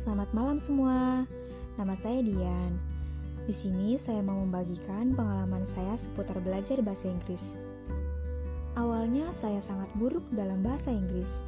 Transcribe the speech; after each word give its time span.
selamat 0.00 0.32
malam 0.32 0.56
semua. 0.56 1.28
Nama 1.76 1.92
saya 1.92 2.24
Dian. 2.24 2.72
Di 3.44 3.52
sini 3.52 4.00
saya 4.00 4.24
mau 4.24 4.40
membagikan 4.40 5.12
pengalaman 5.12 5.68
saya 5.68 5.92
seputar 6.00 6.40
belajar 6.40 6.80
bahasa 6.80 7.12
Inggris. 7.12 7.60
Awalnya 8.80 9.28
saya 9.28 9.60
sangat 9.60 9.92
buruk 10.00 10.24
dalam 10.32 10.64
bahasa 10.64 10.88
Inggris. 10.88 11.44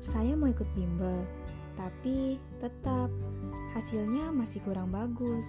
Saya 0.00 0.32
mau 0.40 0.48
ikut 0.48 0.64
bimbel, 0.72 1.28
tapi 1.76 2.40
tetap 2.64 3.12
hasilnya 3.76 4.32
masih 4.32 4.64
kurang 4.64 4.88
bagus. 4.88 5.44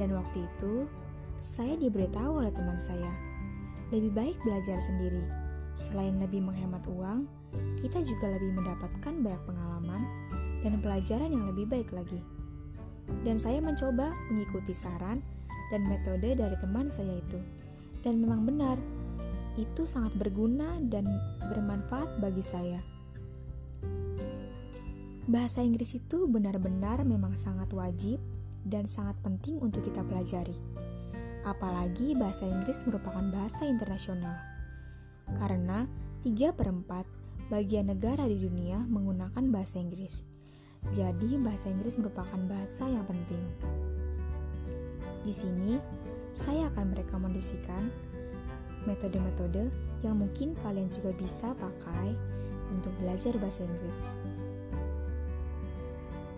Dan 0.00 0.16
waktu 0.16 0.40
itu, 0.40 0.88
saya 1.44 1.76
diberitahu 1.76 2.40
oleh 2.40 2.48
teman 2.48 2.80
saya, 2.80 3.12
lebih 3.92 4.16
baik 4.16 4.40
belajar 4.40 4.80
sendiri. 4.80 5.28
Selain 5.76 6.16
lebih 6.16 6.40
menghemat 6.40 6.80
uang, 6.88 7.28
kita 7.84 8.00
juga 8.04 8.32
lebih 8.32 8.56
mendapatkan 8.56 9.14
banyak 9.20 9.42
pengalaman 9.44 10.02
dan 10.64 10.80
pelajaran 10.80 11.30
yang 11.30 11.44
lebih 11.52 11.68
baik 11.68 11.92
lagi. 11.92 12.20
Dan 13.24 13.36
saya 13.36 13.60
mencoba 13.60 14.16
mengikuti 14.32 14.72
saran 14.72 15.20
dan 15.68 15.84
metode 15.84 16.32
dari 16.32 16.56
teman 16.60 16.88
saya 16.88 17.20
itu. 17.20 17.38
Dan 18.00 18.20
memang 18.20 18.48
benar, 18.48 18.76
itu 19.60 19.84
sangat 19.84 20.16
berguna 20.16 20.80
dan 20.88 21.04
bermanfaat 21.52 22.20
bagi 22.20 22.42
saya. 22.42 22.80
Bahasa 25.24 25.64
Inggris 25.64 25.96
itu 25.96 26.28
benar-benar 26.28 27.00
memang 27.04 27.32
sangat 27.36 27.72
wajib 27.72 28.20
dan 28.64 28.84
sangat 28.84 29.16
penting 29.24 29.56
untuk 29.60 29.84
kita 29.84 30.04
pelajari. 30.04 30.56
Apalagi 31.44 32.16
bahasa 32.16 32.44
Inggris 32.48 32.84
merupakan 32.88 33.24
bahasa 33.32 33.64
internasional. 33.68 34.36
Karena 35.40 35.88
3 36.24 36.56
per 36.56 36.68
4 36.68 37.23
bagian 37.52 37.92
negara 37.92 38.24
di 38.24 38.40
dunia 38.40 38.80
menggunakan 38.88 39.44
bahasa 39.52 39.80
Inggris. 39.80 40.24
Jadi, 40.92 41.40
bahasa 41.40 41.72
Inggris 41.72 41.96
merupakan 41.96 42.40
bahasa 42.44 42.84
yang 42.88 43.04
penting. 43.08 43.44
Di 45.24 45.32
sini, 45.32 45.80
saya 46.36 46.68
akan 46.68 46.92
merekomendasikan 46.92 47.88
metode-metode 48.84 49.72
yang 50.04 50.20
mungkin 50.20 50.52
kalian 50.60 50.92
juga 50.92 51.16
bisa 51.16 51.56
pakai 51.56 52.12
untuk 52.68 52.92
belajar 53.00 53.32
bahasa 53.40 53.64
Inggris. 53.64 54.20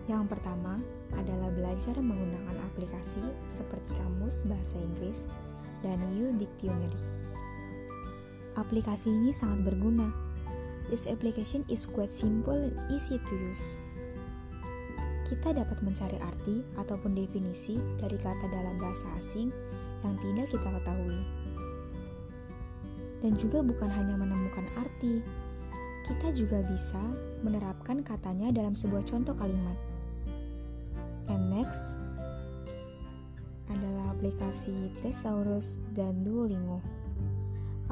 Yang 0.07 0.31
pertama 0.31 0.79
adalah 1.19 1.51
belajar 1.51 1.99
menggunakan 1.99 2.55
aplikasi 2.71 3.19
seperti 3.51 3.91
Kamus 3.99 4.47
Bahasa 4.47 4.79
Inggris 4.79 5.27
dan 5.83 5.99
U 6.15 6.31
Dictionary. 6.39 7.01
Aplikasi 8.55 9.11
ini 9.11 9.35
sangat 9.35 9.67
berguna 9.67 10.26
This 10.87 11.03
application 11.03 11.67
is 11.67 11.83
quite 11.83 12.11
simple 12.11 12.55
and 12.55 12.75
easy 12.87 13.19
to 13.19 13.33
use. 13.35 13.75
Kita 15.27 15.51
dapat 15.51 15.83
mencari 15.83 16.15
arti 16.23 16.63
ataupun 16.79 17.11
definisi 17.11 17.75
dari 17.99 18.15
kata 18.15 18.47
dalam 18.47 18.79
bahasa 18.79 19.03
asing 19.19 19.51
yang 20.07 20.15
tidak 20.23 20.47
kita 20.47 20.69
ketahui. 20.79 21.19
Dan 23.19 23.35
juga 23.35 23.59
bukan 23.59 23.91
hanya 23.91 24.15
menemukan 24.15 24.63
arti, 24.79 25.19
kita 26.07 26.31
juga 26.31 26.63
bisa 26.63 27.03
menerapkan 27.43 27.99
katanya 27.99 28.55
dalam 28.55 28.71
sebuah 28.71 29.03
contoh 29.03 29.35
kalimat. 29.35 29.75
And 31.27 31.51
next 31.51 31.99
adalah 33.67 34.15
aplikasi 34.15 34.95
Thesaurus 35.03 35.83
dan 35.91 36.23
Duolingo. 36.23 36.79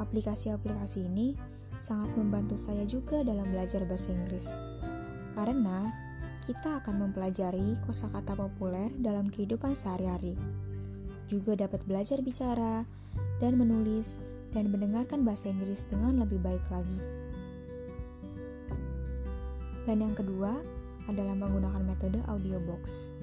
Aplikasi-aplikasi 0.00 1.04
ini 1.04 1.36
sangat 1.80 2.12
membantu 2.16 2.56
saya 2.56 2.84
juga 2.88 3.20
dalam 3.22 3.48
belajar 3.52 3.84
bahasa 3.84 4.12
Inggris. 4.12 4.48
Karena 5.36 5.92
kita 6.46 6.78
akan 6.80 7.10
mempelajari 7.10 7.74
kosakata 7.84 8.38
populer 8.38 8.88
dalam 9.02 9.28
kehidupan 9.28 9.74
sehari-hari. 9.74 10.38
Juga 11.26 11.58
dapat 11.58 11.82
belajar 11.84 12.22
bicara 12.22 12.86
dan 13.42 13.58
menulis 13.58 14.22
dan 14.54 14.70
mendengarkan 14.70 15.26
bahasa 15.26 15.50
Inggris 15.50 15.90
dengan 15.90 16.22
lebih 16.22 16.38
baik 16.38 16.62
lagi. 16.70 17.00
Dan 19.86 20.02
yang 20.02 20.14
kedua 20.14 20.54
adalah 21.06 21.34
menggunakan 21.34 21.82
metode 21.82 22.18
audiobox 22.26 23.14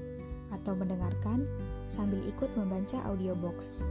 atau 0.51 0.75
mendengarkan 0.77 1.43
sambil 1.87 2.23
ikut 2.27 2.51
membaca 2.55 3.01
audiobox. 3.07 3.87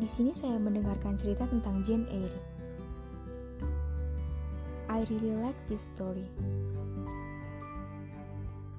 Di 0.00 0.08
sini 0.08 0.32
saya 0.32 0.56
mendengarkan 0.56 1.18
cerita 1.18 1.44
tentang 1.44 1.84
Jane 1.84 2.08
Eyre 2.08 2.59
I 5.00 5.08
really 5.08 5.32
like 5.32 5.56
this 5.64 5.88
story. 5.88 6.28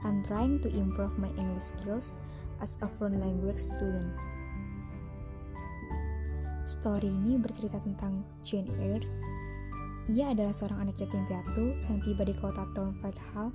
I'm 0.06 0.22
trying 0.22 0.62
to 0.62 0.70
improve 0.70 1.18
my 1.18 1.34
English 1.34 1.74
skills 1.74 2.14
as 2.62 2.78
a 2.86 2.88
foreign 2.94 3.18
language 3.18 3.58
student. 3.58 4.14
Story 6.70 7.10
ini 7.10 7.42
bercerita 7.42 7.82
tentang 7.82 8.22
Jane 8.46 8.70
Eyre. 8.70 9.02
Ia 10.14 10.38
adalah 10.38 10.54
seorang 10.54 10.86
anak 10.86 11.02
yatim 11.02 11.26
piatu 11.26 11.74
yang 11.90 11.98
tiba 12.06 12.22
di 12.22 12.38
kota 12.38 12.70
Thornfield 12.78 13.18
Hall. 13.34 13.50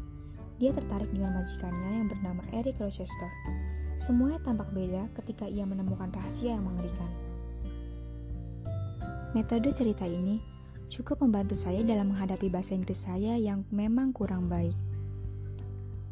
Dia 0.58 0.74
tertarik 0.74 1.14
dengan 1.14 1.38
majikannya 1.38 2.02
yang 2.02 2.10
bernama 2.10 2.42
Eric 2.50 2.82
Rochester. 2.82 3.30
Semuanya 3.94 4.42
tampak 4.42 4.74
beda 4.74 5.06
ketika 5.22 5.46
ia 5.46 5.62
menemukan 5.62 6.10
rahasia 6.10 6.58
yang 6.58 6.66
mengerikan. 6.66 7.14
Metode 9.38 9.70
cerita 9.70 10.02
ini 10.02 10.55
cukup 10.86 11.22
membantu 11.26 11.58
saya 11.58 11.82
dalam 11.82 12.14
menghadapi 12.14 12.46
bahasa 12.46 12.78
Inggris 12.78 13.06
saya 13.06 13.34
yang 13.34 13.66
memang 13.74 14.14
kurang 14.14 14.46
baik. 14.46 14.74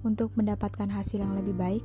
Untuk 0.04 0.34
mendapatkan 0.36 0.90
hasil 0.90 1.22
yang 1.22 1.32
lebih 1.32 1.56
baik, 1.56 1.84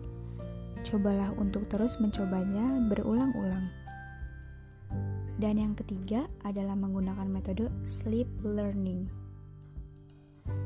cobalah 0.83 1.31
untuk 1.39 1.69
terus 1.71 2.01
mencobanya 2.03 2.83
berulang-ulang. 2.91 3.71
Dan 5.39 5.55
yang 5.55 5.73
ketiga 5.77 6.27
adalah 6.43 6.75
menggunakan 6.75 7.31
metode 7.31 7.71
sleep 7.87 8.27
learning. 8.43 9.07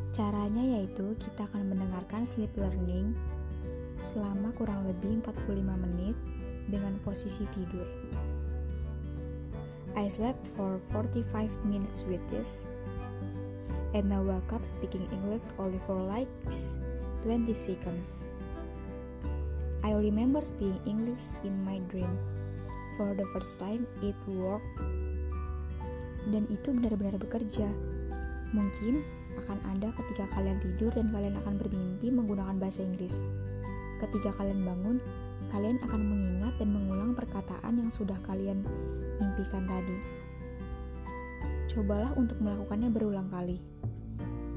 Caranya 0.10 0.66
yaitu 0.66 1.14
kita 1.22 1.46
akan 1.46 1.70
mendengarkan 1.70 2.26
sleep 2.26 2.50
learning 2.58 3.14
selama 4.02 4.50
kurang 4.58 4.86
lebih 4.90 5.22
45 5.22 5.62
menit 5.62 6.18
dengan 6.74 6.98
posisi 7.06 7.46
tidur. 7.54 7.86
I 9.94 10.10
slept 10.10 10.42
for 10.58 10.82
45 10.90 11.54
minutes 11.70 12.02
with 12.10 12.22
this, 12.34 12.66
and 13.94 14.10
I 14.10 14.18
woke 14.26 14.50
up 14.50 14.66
speaking 14.66 15.06
English 15.14 15.54
only 15.62 15.78
for 15.86 15.94
like 15.94 16.26
20 17.22 17.54
seconds. 17.54 18.26
I 19.86 19.94
remember 19.94 20.42
speaking 20.42 20.82
English 20.90 21.38
in 21.46 21.54
my 21.62 21.78
dream. 21.94 22.10
For 22.98 23.14
the 23.14 23.30
first 23.38 23.62
time, 23.62 23.86
it 24.02 24.18
worked. 24.26 24.66
Dan 26.26 26.50
itu 26.50 26.74
benar-benar 26.74 27.22
bekerja. 27.22 27.70
Mungkin 28.50 29.06
akan 29.46 29.60
ada 29.78 29.94
ketika 29.94 30.26
kalian 30.34 30.58
tidur 30.58 30.90
dan 30.90 31.14
kalian 31.14 31.38
akan 31.38 31.62
bermimpi 31.62 32.10
menggunakan 32.10 32.58
bahasa 32.58 32.82
Inggris. 32.82 33.22
Ketika 34.02 34.34
kalian 34.42 34.66
bangun, 34.66 34.98
kalian 35.54 35.78
akan 35.86 36.02
mengingat 36.02 36.58
dan 36.58 36.74
mengulang 36.74 37.14
perkataan 37.14 37.78
yang 37.78 37.94
sudah 37.94 38.18
kalian 38.26 38.66
mimpikan 39.22 39.70
tadi. 39.70 39.98
Cobalah 41.70 42.18
untuk 42.18 42.42
melakukannya 42.42 42.90
berulang 42.90 43.30
kali. 43.30 43.62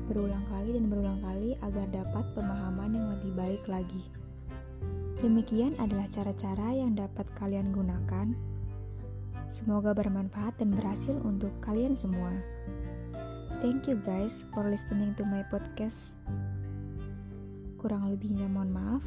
Berulang 0.09 0.41
kali 0.49 0.73
dan 0.73 0.89
berulang 0.89 1.21
kali 1.21 1.53
agar 1.61 1.85
dapat 1.93 2.25
pemahaman 2.33 2.97
yang 2.97 3.07
lebih 3.13 3.33
baik 3.37 3.63
lagi. 3.69 4.09
Demikian 5.21 5.77
adalah 5.77 6.09
cara-cara 6.09 6.73
yang 6.73 6.97
dapat 6.97 7.29
kalian 7.37 7.77
gunakan. 7.77 8.33
Semoga 9.53 9.93
bermanfaat 9.93 10.61
dan 10.61 10.73
berhasil 10.73 11.17
untuk 11.21 11.53
kalian 11.61 11.93
semua. 11.93 12.33
Thank 13.61 13.89
you 13.89 14.01
guys 14.05 14.45
for 14.53 14.65
listening 14.69 15.13
to 15.17 15.25
my 15.25 15.45
podcast. 15.49 16.17
Kurang 17.81 18.09
lebihnya 18.13 18.49
mohon 18.49 18.73
maaf. 18.73 19.05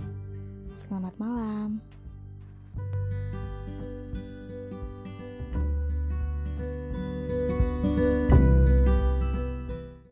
Selamat 0.80 1.12
malam. 1.20 1.84